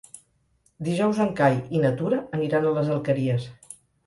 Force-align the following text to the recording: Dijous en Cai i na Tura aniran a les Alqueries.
Dijous 0.87 1.19
en 1.25 1.29
Cai 1.41 1.59
i 1.79 1.83
na 1.83 1.93
Tura 2.01 2.23
aniran 2.39 2.67
a 2.67 2.73
les 2.79 2.91
Alqueries. 2.97 3.49